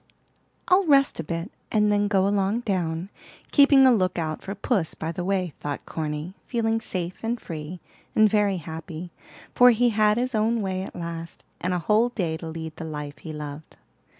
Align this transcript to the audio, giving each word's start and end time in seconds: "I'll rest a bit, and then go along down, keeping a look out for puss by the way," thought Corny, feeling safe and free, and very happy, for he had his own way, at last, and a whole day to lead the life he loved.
"I'll 0.67 0.87
rest 0.87 1.19
a 1.19 1.23
bit, 1.23 1.51
and 1.71 1.91
then 1.91 2.07
go 2.07 2.27
along 2.27 2.61
down, 2.61 3.11
keeping 3.51 3.85
a 3.85 3.93
look 3.93 4.17
out 4.17 4.41
for 4.41 4.55
puss 4.55 4.95
by 4.95 5.11
the 5.11 5.23
way," 5.23 5.53
thought 5.59 5.85
Corny, 5.85 6.33
feeling 6.47 6.81
safe 6.81 7.19
and 7.21 7.39
free, 7.39 7.79
and 8.15 8.27
very 8.27 8.57
happy, 8.57 9.11
for 9.53 9.69
he 9.69 9.89
had 9.89 10.17
his 10.17 10.33
own 10.33 10.63
way, 10.63 10.81
at 10.81 10.95
last, 10.95 11.43
and 11.59 11.71
a 11.71 11.77
whole 11.77 12.09
day 12.09 12.35
to 12.37 12.47
lead 12.47 12.77
the 12.77 12.83
life 12.83 13.19
he 13.19 13.31
loved. 13.31 13.77